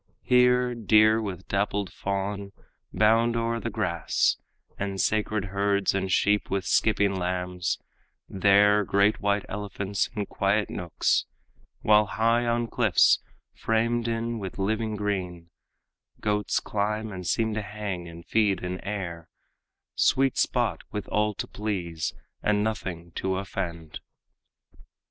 [0.23, 2.53] Here, deer with dappled fawn
[2.91, 4.37] bound o'er the grass,
[4.79, 7.77] And sacred herds, and sheep with skipping lambs;
[8.27, 11.27] There, great white elephants in quiet nooks;
[11.81, 13.19] While high on cliffs
[13.53, 15.51] framed in with living green
[16.19, 19.29] Goats climb and seem to hang and feed in air
[19.93, 22.11] Sweet spot, with all to please
[22.41, 23.99] and nothing to offend.